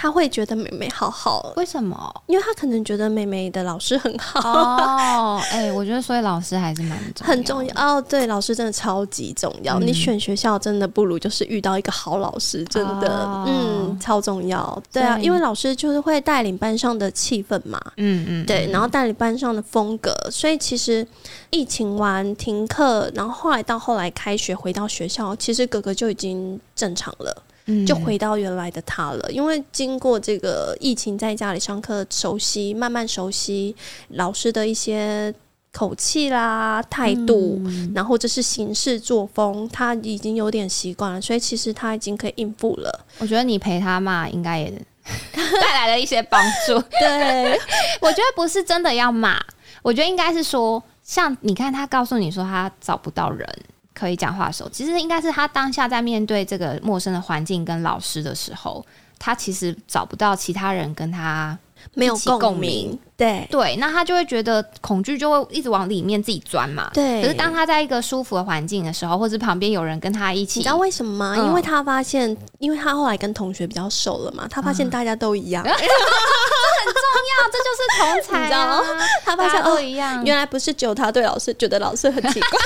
[0.00, 2.22] 他会觉得妹妹好好，为什么？
[2.26, 5.38] 因为他可能觉得妹妹的老师很好哦。
[5.52, 8.00] 哎， 我觉得所以老师还是蛮重很重要哦。
[8.08, 9.78] 对，老师真的超级重要。
[9.78, 14.82] 你选学校真的不如就是遇到一个好老师，真的，嗯，超重要。
[14.90, 20.16] 对啊，因为老师就是会带领班上的气氛嘛，嗯嗯，对，然后带领班上的风格。
[20.30, 21.06] 所以其实
[21.50, 27.42] 疫情完停课，然后后来到后来开学回到学校，其实哥哥就已经正常了。
[27.86, 33.74] 就回到原来的他了，因为经过这个疫情，在家里上课熟悉，慢慢熟悉
[34.08, 35.34] 老师的一些
[35.72, 37.60] 口气啦、态度，
[37.94, 43.06] 然后这是行事作风，他已经有点习惯了，所以其实他已经可以应付了。
[43.18, 44.70] 我觉得你陪他骂，应该也
[45.32, 46.80] 带来了一些帮助。
[46.98, 47.52] 对，
[48.00, 49.40] 我觉得不是真的要骂，
[49.82, 53.48] 我觉得应该是说，像你看，他告诉你说他找不到人。
[54.00, 58.82] 可以讲话的时候，其实应该是他当下在面对这个陌生的环境跟老师的时候，
[59.18, 61.58] 他其实找不到其他人跟他
[61.92, 62.98] 没有共鸣。
[63.16, 66.90] 对对，那他就会觉得恐惧就会一直往里面自己钻嘛。
[66.94, 67.20] 对。
[67.20, 71.36] 可是当他在一个舒服的环境的时候，或者旁边有人跟他一起，你知道为什么吗？
[71.36, 75.86] 因为他发现，因为他后来跟同学比较熟了嘛，他发现大家都一样， 这很重
[77.28, 78.80] 要，这就是同才啊。
[79.22, 82.58] 他发现都一样，原来不是只有他对老师觉得老师很奇怪。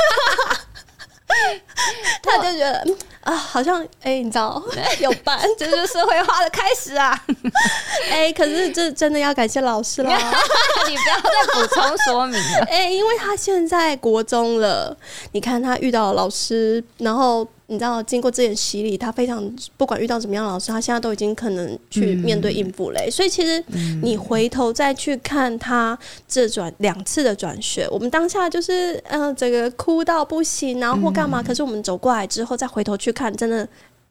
[2.22, 2.86] 他就觉得
[3.24, 4.62] 啊，好像哎，你知道
[5.00, 7.18] 有伴， 这就是社会化的开始啊！
[8.10, 12.66] 哎，可是这真的要感谢老师了，你不要再补充说明了。
[12.68, 14.96] 哎，因为他现在国中了，
[15.32, 17.46] 你看他遇到老师，然后。
[17.66, 19.42] 你知道，经过这点洗礼，他非常
[19.78, 23.10] 不管遇到怎么样老师，他现在都已经可能去面对应付嘞。
[23.10, 23.64] 所以其实
[24.02, 31.42] 你回头再去看他这转两次的转学，我们当下就是嗯，这个哭到不行，然后或干嘛。
[31.42, 33.66] 可是我们走过来之后，再回头去看，真的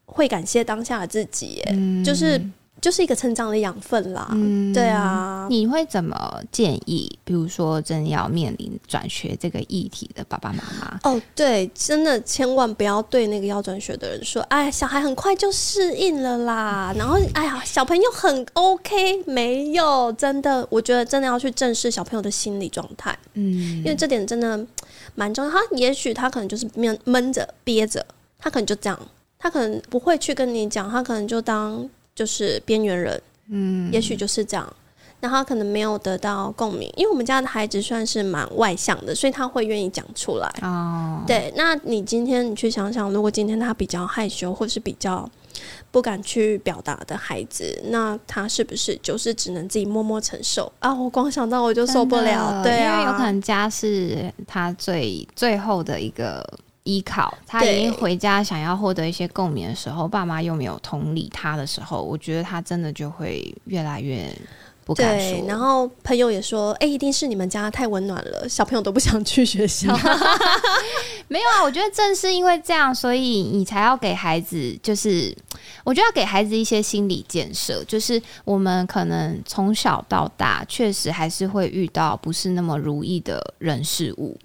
[0.05, 1.61] 会感谢当下的自己，
[2.03, 2.41] 就是。
[2.81, 4.27] 就是一个成长的养分啦，
[4.73, 5.47] 对啊。
[5.49, 7.09] 你会怎么建议？
[7.23, 10.99] 比如说，真要面临转学这个议题的爸爸妈妈？
[11.09, 23.17] 哦，对，真的千万不要对那个要转学的人说：“哎，小孩很快就适应了啦。”然后，哎呀，小朋友很 OK，没有，真的，我觉得真的要去正视小朋友的心理状态。
[23.35, 24.59] 嗯，因为这点真的
[25.15, 25.49] 蛮重要。
[25.49, 28.05] 他也许他可能就是闷闷着憋着，
[28.43, 28.99] 他可能就这样，
[29.39, 31.89] 他可能不会去跟你讲，他可能就当。
[32.15, 34.73] 就是边缘人，嗯，也许就是这样。
[35.19, 40.47] 那他可能没有得到共鸣，因为我们家的孩子算是蛮外向的，所以他会愿意讲出来。
[40.61, 41.51] 哦，对。
[41.55, 45.27] 那你今天你去想想，如果今天他比较害羞，或是比较
[45.89, 50.93] 不敢去表达的孩子，那他是不是就是只能自己默默承受啊？
[50.93, 52.61] 我光想到我就受不了。
[52.61, 56.47] 对啊，因为有可能家是他最最后的一个。
[56.83, 64.27] 依靠他已经回家，想要获得一些共鸣的时候，爸妈又没有同理他的时候，我觉得他真的就会越来越
[64.85, 65.47] 不敢说。
[65.47, 69.95] 然后朋友也说：“哎，一定是你们家太温暖了，小朋友都不想去学校。
[71.29, 75.33] ”没有啊，我觉得正是因为这样，所以你才要给孩子，就是
[75.85, 84.37] 我觉得要给孩子一些心理建设，就是我们可能从小到大，确实还是会遇到不是那么如意的人事物。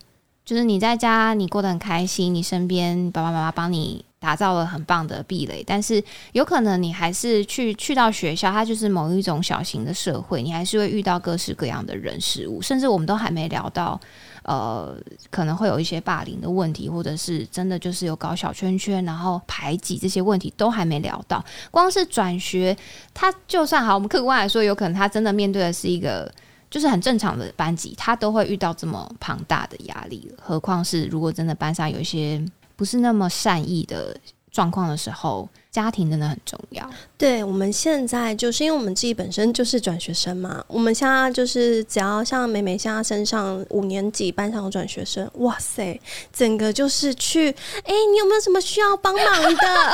[0.48, 14.00] 就是你在家你过得很开心，你身边爸爸妈妈帮你打造了很棒的壁垒，但是有可能你还是去去到学校，它就是某一种小型的社会，你还是会遇到各式各样的人事物，甚至我们都还没聊到，
[14.42, 14.96] 呃，
[15.28, 21.44] 可能会有一些霸凌的问题，或者是真的就是有搞小圈圈，然后排挤这些问题都还没聊到。
[21.70, 22.74] 光是转学，
[23.12, 26.32] 他就算好，我们客观来说，有可能他真的面对的是一个。
[26.70, 32.44] 就是很正常的班级，他都会遇到这么庞大的压力了，何况是如果真的班上有一些
[32.76, 34.16] 不是那么善意的
[34.50, 35.48] 状况的时候。
[35.70, 36.90] 家庭真的很重要。
[37.16, 46.00] 对，我们现在就是因为我们自己本身就是转学生嘛，我们现在就是只要像美美现在身上五年级班上有转学生，哇塞，
[46.32, 47.50] 整个就是去，
[47.84, 49.50] 哎，你有没有什么需要帮忙的？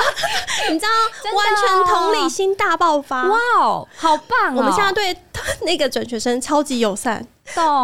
[0.71, 0.89] 你知道，
[1.35, 4.55] 完全同理心大爆发，哇哦，好棒！
[4.55, 5.13] 哦我们现在对
[5.65, 7.27] 那个转学生超级友善。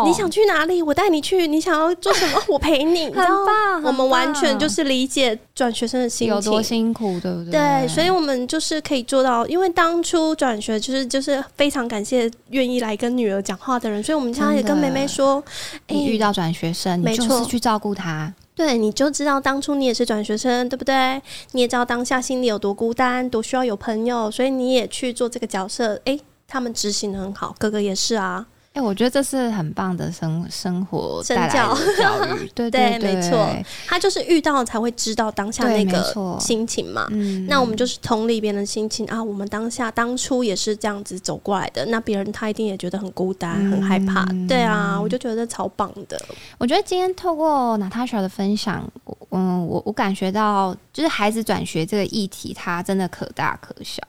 [0.07, 0.81] 你想去哪里？
[0.83, 1.47] 我带你去。
[1.47, 2.43] 你想要做什么？
[2.49, 3.05] 我陪你。
[3.07, 7.53] 很棒，我们完全就是理解转学生的心情有多辛苦，对不对？
[7.53, 9.47] 对，所以我们就是可以做到。
[9.47, 15.43] 因为当初转学就是就是非常感谢愿意来跟女儿讲话的人，所以我们家也跟梅梅说，
[15.89, 18.33] 你遇到转学生，你就是去照顾他。
[18.55, 21.21] 对，你就知道当初你也是转学生，对不对？
[21.53, 25.99] 你也知道当下心里有多孤单，多需要有朋友，所以你也去做这个角色。
[26.05, 26.19] 哎，
[26.51, 28.45] 他们执行的很好，哥哥也是啊。
[28.73, 33.49] 哎，我觉得这是很棒的生生活身教教育， 对对，没错，
[33.89, 37.09] 他就是遇到才会知道当下那个心情嘛。
[37.11, 44.25] 嗯，那我们就是同理别人的心情啊，我们当下当初也是这样子走过来的，那别人他一定也觉得很孤单、很害怕。
[44.47, 46.17] 对啊，我就觉得超棒的。
[46.57, 48.89] 我觉得今天透过 Natasha 的分享，
[49.31, 54.01] 嗯，我我感觉到就是孩子转学这个议题，它真的可大可小。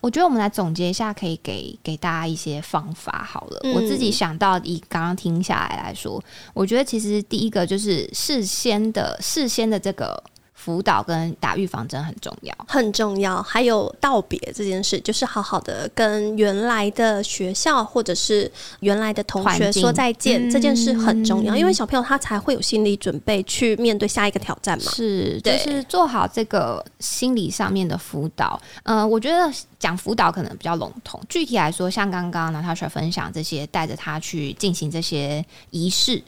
[0.00, 3.60] 我觉得我们来总结一下，可以给给大家一些方法好了。
[3.74, 6.22] 我自己想到，以刚刚听下来来说，
[6.54, 10.22] 我觉得其实第一个就是事先的事先的这个。
[10.66, 13.40] 辅导跟打预防针很重要，很重要。
[13.40, 18.50] 还有道别这件事，就是好好的跟原来的学校或者是
[18.80, 24.90] 原来的同学说再见，这件事很重要，因为小朋友他才会有心理准备去面对下一个挑战嘛。
[24.90, 28.60] 是，就是做好这个心理上面的辅导。
[28.82, 29.48] 嗯，我觉得
[29.78, 36.20] 讲辅导可能比较笼统，具体来说，像刚刚呢，他说分享这些，带着他去进行这些仪式。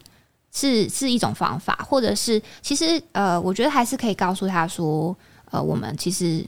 [0.53, 5.16] 是是一种方法，或者是其实呃，我觉得还是可以告诉他说，
[5.51, 6.44] 呃，我们其实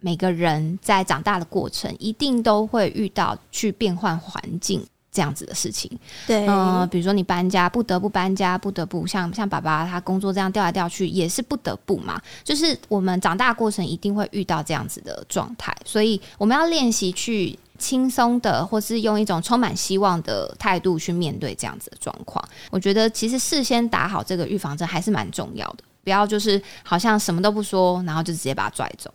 [0.00, 5.90] 每个人在长大的过程，一定都会遇到去变换环境这样子的事情。
[6.26, 12.20] 对，嗯，比如说你搬家，不得不搬家，不得不像像爸爸他工作这样调来调去，也是不得不嘛。
[12.42, 17.58] 就是我们长大过程一定会遇到这样子的状态，所以我们要练习去。
[17.84, 29.12] 轻松的，或是用一种充满希望的态度去面对这样子的状况，我觉得其实事先打好这个预防针还是蛮重要的，不要就是好像什么都不说，然后就直接把他拽走。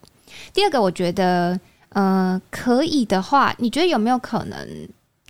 [0.54, 1.60] 第二个，我觉得，
[1.90, 4.88] 呃，可以的话，你觉得有没有可能，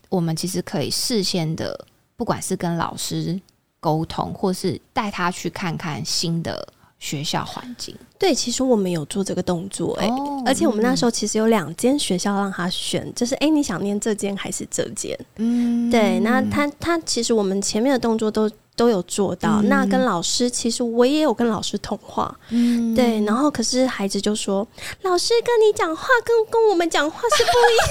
[0.09, 1.85] 我们其实可以事先的，
[2.17, 3.39] 不管是跟老师
[3.79, 6.67] 沟通，或是带他去看看新的。
[6.99, 7.95] 学校环境。
[8.17, 10.07] 对，其实我们有做这个动作哎，
[10.45, 15.17] 而且我们那时候其实有两间学校让他选，就是哎，你想念这间还是这间？
[15.37, 18.49] 嗯，对，那他他其实我们前面的动作都
[18.79, 19.61] 都有做到。
[19.63, 24.65] 那跟老师，其实我也有跟老师通话，嗯，对，然后可是孩子就说，
[25.01, 27.89] 老师跟你讲话跟跟我们讲话是不一样。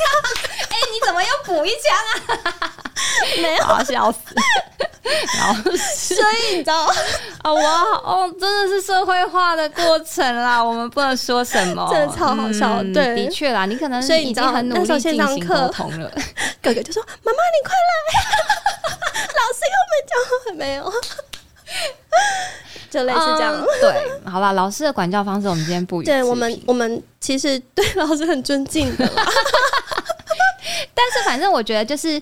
[0.71, 1.95] 哎，你怎么又补一枪
[2.37, 2.73] 啊？
[3.37, 4.19] 没有，笑死。
[5.37, 5.63] 然后，
[5.95, 6.95] 所以你知道啊，
[7.53, 10.63] 我哦，真的是社会化的过程啦。
[10.63, 12.83] 我们不能说什么，真的超好笑。
[12.95, 16.11] 对，的确啦，你可能所以已经很努力进行沟通了。
[16.63, 18.78] 哥哥就说：“妈妈，你快来！”
[19.49, 20.93] 老师跟我们讲没有，
[22.91, 23.65] 就类似这样。
[23.81, 29.25] 对，好吧，老师的管教方式我们今天不对我们，我们其实对老师很尊敬的啦。
[30.95, 32.21] 但是反正我觉得就是。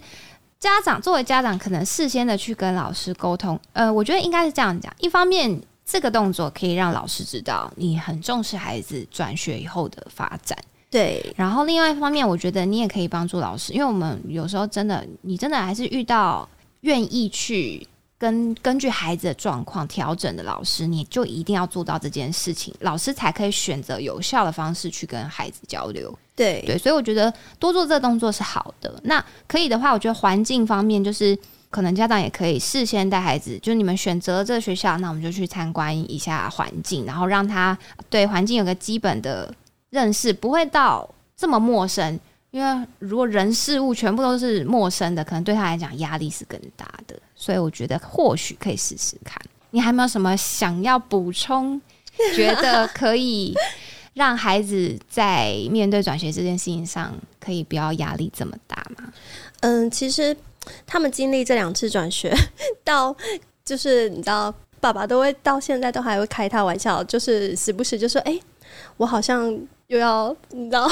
[0.59, 3.61] 家长作为家长，可能事先的去跟老师沟通。
[3.75, 10.59] 呃，我觉得应该是这样讲：一方面，这个动作可以让老师知道你很重视孩子转学以后的发展。
[10.91, 11.23] 对。
[11.37, 16.49] 然后，另外一方面，我觉得你也可以帮助老师，因为我们有时候真的，你真的还是遇到
[16.87, 17.85] 愿意去
[18.17, 26.17] 跟根据孩子的状况调整的老师，你就一定要做到这件事情，老师才可以选择有效的方式去跟孩子交流。
[26.37, 28.95] 对对，所以我觉得多做这个动作是好的。
[29.03, 31.37] 那可以的话，我觉得环境方面，就是
[31.69, 37.77] 可能家长也可以事先带孩子，就是你们选择这个学校，那我们就去参观一下环境，然后让他
[38.09, 39.53] 对环境有个基本的
[39.91, 42.19] 认识，不会到这么陌生。
[42.57, 47.15] 因为如果人事物全部都是陌生的，可能对他来讲压力是更大的。
[47.35, 49.39] 所以我觉得或许可以试试看。
[49.73, 51.79] 你还没有什么想要补充？
[52.35, 53.55] 觉得可以
[54.15, 59.13] 让孩子在面对转学这件事情上，可以不要压力这么大吗？
[59.61, 60.35] 嗯，其实
[60.87, 62.35] 他们经历这两次转学，
[62.83, 63.15] 到
[63.67, 68.41] 就是你知道，爸爸都会到现在都还会开他玩笑，就是时不时就说：“哎，
[68.97, 69.55] 我好像
[69.89, 70.89] 又要你知道，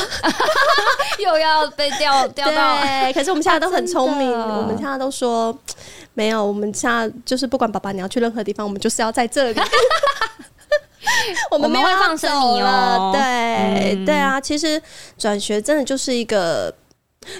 [1.18, 5.56] 又要被调 调到。”对，可是我们现在都很聪明，我们现在都说
[6.14, 9.60] 没有，我们现在就是不管爸爸你要去任何地方，我们就是要在这里。
[11.50, 14.80] 我们会放生你哦，对对啊，其实
[15.18, 16.72] 转学真的就是一个，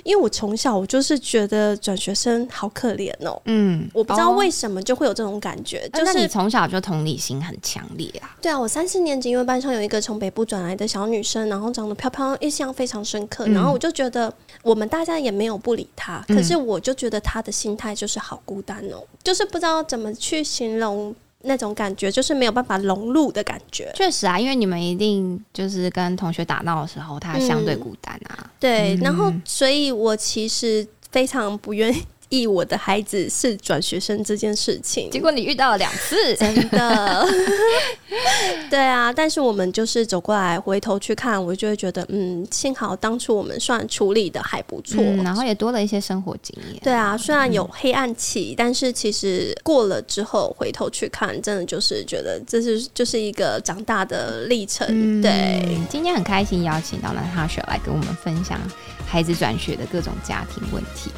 [0.03, 8.37] 因为我从小我就是觉得转学生好可怜哦，嗯，我不知道为什么就会有这种感觉，就是你从小就同理心很强烈啊。
[8.41, 14.33] 对啊，我三四年级因为班上有一个从北部转来的小女生，然后长得漂漂，印象非常深刻，然后我就觉得
[14.63, 21.15] 我们大家也没有不理她，可是我就觉得她的心态就是好孤单哦，就是不知道怎么去形容。
[21.45, 23.91] 那种感觉就是没有办法融入的感觉。
[23.95, 28.51] 确实啊，因为你们一定就是跟同学打闹的时候，他相对孤单啊。
[28.59, 32.03] 对，然后所以我其实非常不愿意。
[32.41, 37.27] 意我的孩子是转学生这件事情，结果你遇到了两次， 真的。
[38.71, 46.81] 对啊，但是我们就是走过来，回头去看，我就会觉得，嗯，幸好当初我们算处理的还不错，然后也多了一些生活经验。
[46.83, 55.21] 对啊，虽然有黑暗期，但是其实过了之后，回头去看，真的就是觉得这是就是一个长大的历程。
[55.21, 58.61] 对，今天很开心邀请到了哈雪来跟我们分享
[59.07, 61.11] 孩子转学的各种家庭问题。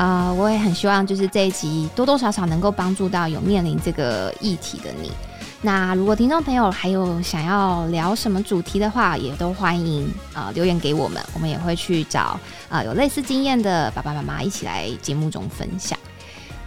[0.00, 5.12] 啊，我也很希望就是这一集多多少少能够帮助到有面临这个议题的你。
[5.60, 12.40] 那如果听众朋友还有想要聊什么主题的话，也都欢迎啊留言给我们，我们也会去找
[12.70, 15.98] 啊有类似经验的爸爸妈妈一起来节目中分享。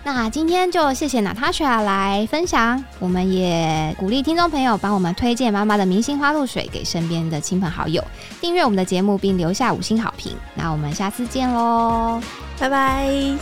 [0.03, 8.03] 那今天就谢谢 Natasha 来分享，我们也鼓励听众朋友帮我们推荐妈妈的明星花露水给身边的亲朋好友，
[8.39, 10.33] 订阅我们的节目并留下五星好评。
[10.53, 12.21] 那我们下次见喽，
[12.63, 13.37] 拜拜。